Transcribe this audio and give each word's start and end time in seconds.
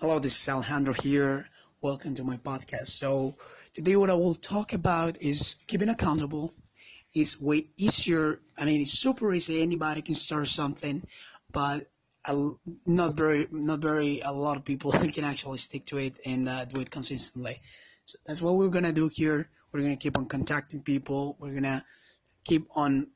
Hello, 0.00 0.18
this 0.18 0.40
is 0.40 0.48
Alejandro 0.48 0.94
here. 0.94 1.46
Welcome 1.82 2.14
to 2.14 2.24
my 2.24 2.38
podcast. 2.38 2.86
So, 2.86 3.36
today 3.74 3.96
what 3.96 4.08
I 4.08 4.14
will 4.14 4.34
talk 4.34 4.72
about 4.72 5.20
is 5.20 5.56
keeping 5.66 5.90
accountable. 5.90 6.54
It's 7.12 7.38
way 7.38 7.66
easier. 7.76 8.40
I 8.56 8.64
mean, 8.64 8.80
it's 8.80 8.92
super 8.92 9.34
easy. 9.34 9.60
Anybody 9.60 10.00
can 10.00 10.14
start 10.14 10.48
something, 10.48 11.06
but 11.52 11.90
not 12.86 13.14
very, 13.14 13.46
not 13.50 13.80
very. 13.80 14.20
A 14.20 14.32
lot 14.32 14.56
of 14.56 14.64
people 14.64 14.90
can 15.16 15.24
actually 15.24 15.58
stick 15.58 15.84
to 15.92 15.98
it 15.98 16.18
and 16.24 16.48
uh, 16.48 16.64
do 16.64 16.80
it 16.80 16.90
consistently. 16.90 17.60
So 18.06 18.16
that's 18.24 18.40
what 18.40 18.56
we're 18.56 18.68
gonna 18.68 18.94
do 18.94 19.08
here. 19.08 19.50
We're 19.70 19.82
gonna 19.82 19.98
keep 19.98 20.16
on 20.16 20.24
contacting 20.24 20.80
people. 20.80 21.36
We're 21.38 21.52
gonna 21.52 21.84
keep 22.44 22.66
on 22.74 23.08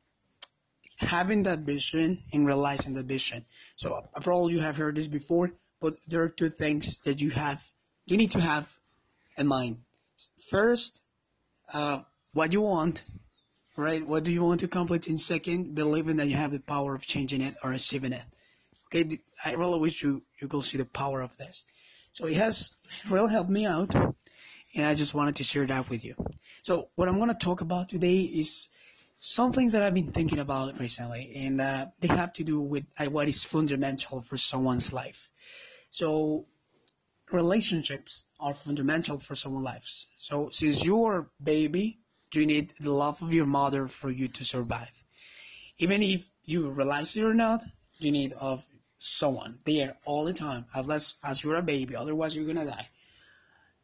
having 0.98 1.44
that 1.44 1.60
vision 1.60 2.24
and 2.34 2.46
realizing 2.46 2.92
that 2.92 3.06
vision. 3.06 3.46
So, 3.76 4.06
probably 4.20 4.52
you 4.52 4.60
have 4.60 4.76
heard 4.76 4.96
this 4.96 5.08
before 5.08 5.54
but 5.84 5.98
there 6.08 6.22
are 6.22 6.30
two 6.30 6.48
things 6.48 6.98
that 7.04 7.20
you 7.20 7.28
have 7.28 7.60
you 8.06 8.16
need 8.16 8.30
to 8.30 8.40
have 8.40 8.66
in 9.36 9.46
mind. 9.46 9.76
First, 10.48 11.02
uh, 11.74 12.00
what 12.32 12.54
you 12.54 12.62
want, 12.62 13.04
right? 13.76 14.06
What 14.06 14.24
do 14.24 14.32
you 14.32 14.42
want 14.42 14.60
to 14.60 14.66
accomplish? 14.66 15.06
In 15.08 15.18
second, 15.18 15.74
believing 15.74 16.16
that 16.16 16.28
you 16.28 16.36
have 16.36 16.52
the 16.52 16.60
power 16.60 16.94
of 16.94 17.02
changing 17.06 17.42
it 17.42 17.56
or 17.62 17.74
achieving 17.74 18.14
it. 18.14 18.24
Okay, 18.86 19.20
I 19.44 19.52
really 19.52 19.78
wish 19.78 20.02
you 20.02 20.22
you 20.40 20.48
could 20.48 20.64
see 20.64 20.78
the 20.78 20.86
power 20.86 21.20
of 21.20 21.36
this. 21.36 21.64
So 22.14 22.24
it 22.24 22.36
has 22.36 22.70
really 23.10 23.30
helped 23.30 23.50
me 23.50 23.66
out, 23.66 23.94
and 24.74 24.86
I 24.86 24.94
just 24.94 25.12
wanted 25.14 25.36
to 25.36 25.44
share 25.44 25.66
that 25.66 25.90
with 25.90 26.02
you. 26.02 26.14
So 26.62 26.88
what 26.94 27.08
I'm 27.10 27.18
gonna 27.18 27.34
talk 27.34 27.60
about 27.60 27.90
today 27.90 28.20
is 28.20 28.68
some 29.20 29.52
things 29.52 29.72
that 29.72 29.82
I've 29.82 29.92
been 30.00 30.12
thinking 30.12 30.38
about 30.38 30.80
recently, 30.80 31.32
and 31.44 31.60
uh, 31.60 31.86
they 32.00 32.08
have 32.08 32.32
to 32.34 32.44
do 32.44 32.58
with 32.58 32.84
uh, 32.98 33.04
what 33.06 33.28
is 33.28 33.44
fundamental 33.44 34.22
for 34.22 34.38
someone's 34.38 34.90
life. 34.90 35.30
So 35.94 36.46
relationships 37.30 38.24
are 38.40 38.52
fundamental 38.52 39.20
for 39.20 39.36
someone's 39.36 39.64
lives. 39.64 40.06
So 40.18 40.48
since 40.50 40.84
you're 40.84 41.18
a 41.18 41.26
baby, 41.40 42.00
you 42.32 42.46
need 42.46 42.72
the 42.80 42.90
love 42.90 43.22
of 43.22 43.32
your 43.32 43.46
mother 43.46 43.86
for 43.86 44.10
you 44.10 44.26
to 44.26 44.44
survive. 44.44 45.04
Even 45.78 46.02
if 46.02 46.32
you 46.44 46.68
realize 46.70 47.14
it 47.14 47.22
or 47.22 47.32
not, 47.32 47.62
you 48.00 48.10
need 48.10 48.32
of 48.32 48.66
someone 48.98 49.60
there 49.66 49.96
all 50.04 50.24
the 50.24 50.32
time, 50.32 50.66
unless 50.74 51.14
as 51.22 51.44
you're 51.44 51.62
a 51.62 51.62
baby, 51.62 51.94
otherwise 51.94 52.34
you're 52.34 52.52
gonna 52.52 52.66
die. 52.66 52.88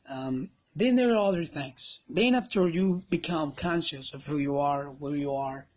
Um, 0.09 0.51
then 0.75 0.97
there 0.97 1.13
are 1.13 1.29
other 1.29 1.45
things. 1.45 2.01
Then 2.09 2.35
after 2.35 2.67
you 2.67 3.05
become 3.09 3.53
conscious 3.53 4.13
of 4.15 4.27
who 4.27 4.39
you 4.39 4.59
are, 4.59 4.87
where 4.87 5.15
you 5.15 5.37
are, 5.37 5.69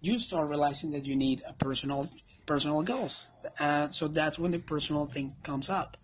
you 0.00 0.18
start 0.18 0.48
realizing 0.48 0.92
that 0.92 1.04
you 1.04 1.16
need 1.16 1.42
a 1.46 1.52
personal 1.52 2.08
personal 2.46 2.82
goals. 2.82 3.26
Uh, 3.58 3.88
so 3.88 4.08
that's 4.08 4.38
when 4.38 4.52
the 4.52 4.58
personal 4.58 5.06
thing 5.06 5.34
comes 5.42 5.68
up. 5.68 5.96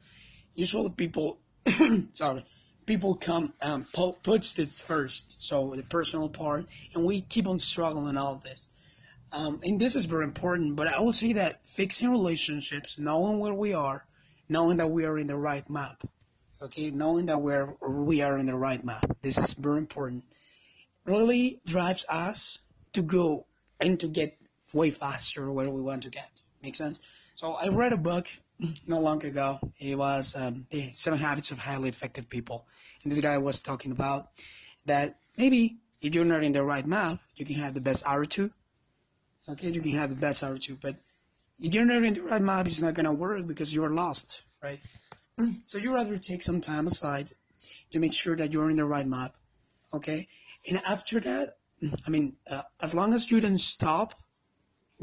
Usually 0.54 0.90
people, 0.90 1.38
sorry, 2.12 2.44
people 2.86 3.14
come 3.14 3.54
um, 3.62 3.86
po- 3.92 4.18
puts 4.22 4.52
this 4.52 4.80
first. 4.80 5.36
So 5.38 5.72
the 5.74 5.82
personal 5.82 6.28
part, 6.28 6.66
and 6.94 7.04
we 7.04 7.22
keep 7.22 7.46
on 7.46 7.60
struggling 7.60 8.16
all 8.16 8.42
this. 8.44 8.66
Um, 9.32 9.60
and 9.64 9.80
this 9.80 9.96
is 9.96 10.04
very 10.04 10.24
important. 10.24 10.76
But 10.76 10.88
I 10.88 11.00
will 11.00 11.12
say 11.12 11.32
that 11.34 11.66
fixing 11.66 12.10
relationships, 12.10 12.98
knowing 12.98 13.38
where 13.38 13.54
we 13.54 13.72
are, 13.72 14.04
knowing 14.48 14.76
that 14.76 14.90
we 14.90 15.04
are 15.06 15.18
in 15.18 15.26
the 15.26 15.36
right 15.36 15.68
map, 15.70 16.02
okay, 16.60 16.90
knowing 16.90 17.26
that 17.26 17.40
we're 17.40 17.74
we 17.80 18.20
are 18.20 18.36
in 18.36 18.46
the 18.46 18.56
right 18.56 18.84
map. 18.84 19.16
This 19.22 19.38
is 19.38 19.54
very 19.54 19.78
important. 19.78 20.24
Really 21.06 21.60
drives 21.66 22.04
us 22.08 22.58
to 22.92 23.02
go 23.02 23.46
and 23.80 23.98
to 24.00 24.08
get 24.08 24.38
way 24.74 24.90
faster 24.90 25.50
where 25.50 25.70
we 25.70 25.80
want 25.80 26.02
to 26.02 26.10
get. 26.10 26.31
Make 26.62 26.77
sense? 26.77 27.00
So 27.34 27.55
I 27.55 27.68
read 27.68 27.92
a 27.92 27.96
book 27.96 28.28
not 28.86 29.02
long 29.02 29.24
ago. 29.24 29.58
It 29.80 29.98
was 29.98 30.34
um, 30.36 30.66
Seven 30.92 31.19
Habits 31.19 31.50
of 31.50 31.58
Highly 31.58 31.88
Effective 31.88 32.28
People, 32.28 32.66
and 33.02 33.10
this 33.10 33.19
guy 33.19 33.36
was 33.38 33.60
talking 33.60 33.91
about 33.91 34.28
that 34.86 35.19
maybe 35.36 35.78
if 36.00 36.14
you're 36.14 36.24
not 36.24 36.44
in 36.44 36.52
the 36.52 36.62
right 36.62 36.86
map, 36.86 37.20
you 37.36 37.44
can 37.44 37.56
have 37.56 37.74
the 37.74 37.80
best 37.80 38.04
hour 38.06 38.20
attitude. 38.20 38.53
Okay, 39.48 39.70
you 39.70 39.81
can 39.81 39.92
have 39.92 40.10
the 40.10 40.16
best 40.16 40.44
hour 40.44 40.53
attitude, 40.53 40.78
but 40.81 40.97
if 41.60 41.75
you're 41.75 41.84
not 41.84 42.04
in 42.04 42.14
the 42.14 42.22
right 42.22 42.42
map, 42.42 42.66
it's 42.66 42.81
not 42.81 42.94
gonna 42.94 43.12
work 43.12 43.47
because 43.47 43.75
you're 43.75 43.91
lost, 43.91 44.42
right? 44.62 44.81
So 45.64 45.78
you 45.78 45.92
rather 45.92 46.16
take 46.19 46.42
some 46.42 46.60
time 46.60 46.87
aside 46.87 47.32
to 47.91 47.98
make 47.98 48.14
sure 48.14 48.37
that 48.37 48.53
you're 48.53 48.70
in 48.70 48.76
the 48.76 48.84
right 48.84 49.06
map, 49.06 49.34
okay? 49.92 50.28
And 50.69 50.81
after 50.87 51.19
that, 51.20 51.56
I 52.06 52.10
mean, 52.10 52.37
uh, 52.48 52.62
as 52.81 52.94
long 52.94 53.14
as 53.14 53.31
you 53.31 53.41
don't 53.41 53.58
stop 53.58 54.22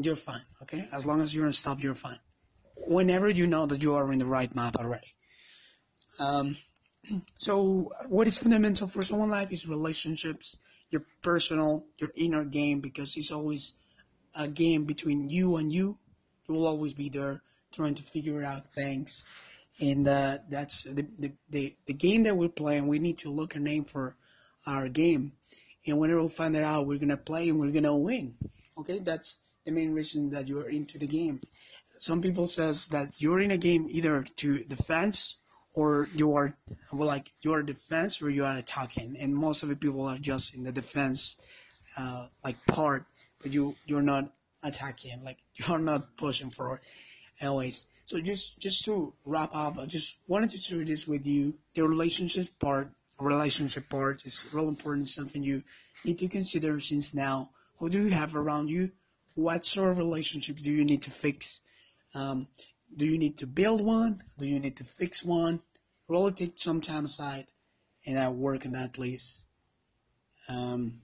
you're 0.05 0.15
fine. 0.15 0.41
Okay, 0.61 0.87
as 0.91 1.05
long 1.05 1.21
as 1.21 1.33
you're 1.33 1.45
not 1.45 1.55
stop, 1.55 1.81
you're 1.83 1.95
fine. 1.95 2.19
Whenever 2.75 3.29
you 3.29 3.47
know 3.47 3.65
that 3.65 3.83
you 3.83 3.95
are 3.95 4.11
in 4.11 4.19
the 4.19 4.25
right 4.25 4.53
map 4.55 4.75
already. 4.77 5.13
Um, 6.19 6.57
so 7.37 7.91
what 8.07 8.27
is 8.27 8.37
fundamental 8.37 8.87
for 8.87 9.03
someone's 9.03 9.31
life 9.31 9.51
is 9.51 9.67
relationships, 9.67 10.57
your 10.89 11.03
personal, 11.21 11.85
your 11.97 12.11
inner 12.15 12.43
game, 12.43 12.79
because 12.79 13.15
it's 13.17 13.31
always 13.31 13.73
a 14.35 14.47
game 14.47 14.85
between 14.85 15.29
you 15.29 15.57
and 15.57 15.71
you. 15.71 15.97
You 16.47 16.55
will 16.55 16.67
always 16.67 16.93
be 16.93 17.09
there 17.09 17.41
trying 17.71 17.95
to 17.95 18.03
figure 18.03 18.43
out 18.43 18.73
things. 18.73 19.23
And 19.79 20.07
uh, 20.07 20.39
that's 20.49 20.83
the, 20.83 21.07
the, 21.17 21.31
the, 21.49 21.75
the 21.85 21.93
game 21.93 22.23
that 22.23 22.35
we're 22.35 22.49
playing. 22.49 22.87
We 22.87 22.99
need 22.99 23.19
to 23.19 23.29
look 23.29 23.55
a 23.55 23.59
name 23.59 23.85
for 23.85 24.16
our 24.66 24.89
game. 24.89 25.33
And 25.85 25.97
whenever 25.97 26.23
we 26.23 26.29
find 26.29 26.53
that 26.55 26.63
out, 26.63 26.87
we're 26.87 26.97
going 26.97 27.09
to 27.09 27.17
play 27.17 27.49
and 27.49 27.59
we're 27.59 27.71
going 27.71 27.83
to 27.83 27.95
win. 27.95 28.35
Okay, 28.77 28.99
that's 28.99 29.39
the 29.66 29.72
main 29.72 29.94
reason 29.94 30.30
that 30.31 30.47
you're 30.47 30.70
into 30.70 30.97
the 30.97 31.08
game. 31.08 31.42
Some 31.97 32.22
people 32.22 32.47
says 32.47 32.88
that 32.88 33.22
you're 33.22 33.42
in 33.42 33.52
a 33.52 33.58
game 33.58 33.88
either 33.90 34.24
to 34.38 34.64
defense 34.64 35.38
or 35.74 36.08
you 36.14 36.34
are 36.34 36.56
well, 36.92 37.08
like 37.08 37.31
you 37.42 37.53
are 37.53 37.62
defense 37.62 38.22
or 38.22 38.30
you 38.30 38.46
are 38.46 38.58
attacking, 38.58 39.18
and 39.20 39.34
most 39.34 39.64
of 39.64 39.70
the 39.70 39.75
people 39.75 40.08
are 40.08 40.18
just 40.18 40.56
in 40.56 40.64
the 40.64 40.72
defense, 40.72 41.38
uh, 41.97 42.28
like 42.44 42.58
part, 42.66 43.06
but 43.42 43.53
you 43.53 43.75
you're 43.86 44.02
not 44.02 44.31
attacking, 44.64 45.24
like 45.24 45.38
you're 45.56 45.80
not 45.80 46.18
pushing 46.18 46.50
forward. 46.50 46.80
Anyways, 47.40 47.86
so 48.06 48.20
just 48.20 48.59
just 48.59 48.84
to 48.86 49.14
wrap 49.26 49.52
up, 49.53 49.78
I 49.78 49.86
just 49.86 50.18
wanted 50.28 50.50
to 50.52 50.58
share 50.58 50.84
this 50.84 51.08
with 51.08 51.26
you. 51.28 51.53
The 51.76 51.88
relationships 51.88 52.50
part, 52.50 52.91
relationship 53.20 53.90
part 53.90 54.26
is 54.26 54.44
real 54.52 54.68
important. 54.68 55.09
Something 55.09 55.44
you 55.44 55.64
need 56.03 56.18
to 56.20 56.28
consider 56.28 56.80
since 56.80 57.14
now. 57.14 57.52
Who 57.78 57.90
do 57.90 58.03
you 58.03 58.09
have 58.09 58.36
around 58.36 58.70
you? 58.70 58.91
What 59.35 59.66
sort 59.66 59.91
of 59.91 59.97
relationship 59.97 60.57
do 60.57 60.72
you 60.72 60.84
need 60.84 61.01
to 61.03 61.12
fix? 61.12 61.62
Um, 62.13 62.47
do 62.95 63.06
you 63.06 63.17
need 63.17 63.38
to 63.40 63.47
build 63.47 63.81
one? 63.81 64.22
Do 64.38 64.45
you 64.45 64.59
need 64.59 64.78
to 64.78 64.84
fix 64.84 65.23
one? 65.23 65.62
Really 66.07 66.31
take 66.31 66.57
some 66.57 66.81
time 66.81 67.06
aside 67.06 67.45
and 68.06 68.17
uh, 68.17 68.31
work 68.31 68.66
in 68.66 68.72
that, 68.72 68.94
place. 68.94 69.44
Um, 70.47 71.01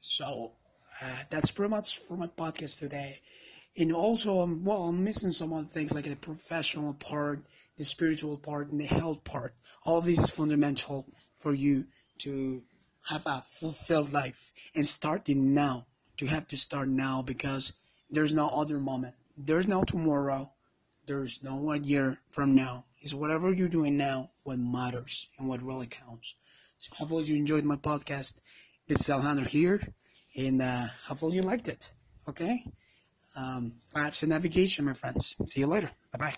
so 0.00 0.52
uh, 1.00 1.22
that's 1.30 1.52
pretty 1.52 1.70
much 1.70 1.98
for 1.98 2.16
my 2.16 2.26
podcast 2.26 2.78
today. 2.78 3.20
And 3.76 3.92
also, 3.92 4.44
well, 4.46 4.84
I'm 4.84 5.02
missing 5.02 5.32
some 5.32 5.52
other 5.52 5.68
things 5.72 5.94
like 5.94 6.04
the 6.04 6.16
professional 6.16 6.94
part, 6.94 7.44
the 7.76 7.84
spiritual 7.84 8.38
part, 8.38 8.70
and 8.70 8.80
the 8.80 8.84
health 8.84 9.24
part. 9.24 9.54
All 9.84 10.00
this 10.00 10.18
is 10.18 10.30
fundamental 10.30 11.06
for 11.38 11.52
you 11.52 11.86
to 12.18 12.62
have 13.08 13.26
a 13.26 13.42
fulfilled 13.46 14.12
life 14.12 14.52
and 14.74 14.86
starting 14.86 15.52
now 15.52 15.86
you 16.20 16.28
have 16.28 16.46
to 16.48 16.56
start 16.56 16.88
now 16.88 17.22
because 17.22 17.72
there's 18.10 18.34
no 18.34 18.48
other 18.48 18.78
moment. 18.78 19.14
There's 19.36 19.66
no 19.66 19.82
tomorrow. 19.82 20.50
There's 21.06 21.42
no 21.42 21.56
one 21.56 21.84
year 21.84 22.18
from 22.30 22.54
now. 22.54 22.84
It's 23.00 23.12
whatever 23.12 23.52
you're 23.52 23.68
doing 23.68 23.96
now 23.96 24.30
what 24.44 24.58
matters 24.58 25.28
and 25.38 25.48
what 25.48 25.62
really 25.62 25.86
counts. 25.86 26.34
So 26.78 26.92
hopefully 26.94 27.24
you 27.24 27.36
enjoyed 27.36 27.64
my 27.64 27.76
podcast. 27.76 28.34
Is 28.86 29.08
Alejandro 29.08 29.44
here, 29.44 29.80
and 30.36 30.60
uh, 30.60 30.86
hopefully 31.06 31.36
you 31.36 31.42
liked 31.42 31.68
it. 31.68 31.90
Okay? 32.28 32.66
Um, 33.34 33.72
perhaps 33.92 34.22
a 34.22 34.26
navigation, 34.26 34.84
my 34.84 34.92
friends. 34.92 35.34
See 35.46 35.60
you 35.60 35.66
later. 35.66 35.90
Bye 36.12 36.18
bye. 36.18 36.34